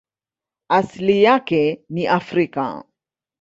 [0.69, 2.83] Asili yake ni Afrika.